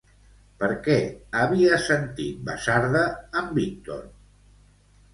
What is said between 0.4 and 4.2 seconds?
Per què havia sentit basarda en Víctor?